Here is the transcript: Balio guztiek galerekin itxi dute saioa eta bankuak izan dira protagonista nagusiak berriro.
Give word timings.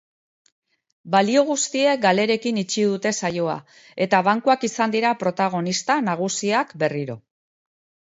Balio 1.15 1.43
guztiek 1.49 2.01
galerekin 2.05 2.57
itxi 2.63 2.87
dute 2.95 3.13
saioa 3.23 3.59
eta 4.09 4.25
bankuak 4.31 4.69
izan 4.73 4.99
dira 4.99 5.15
protagonista 5.23 6.03
nagusiak 6.11 6.79
berriro. 6.87 7.25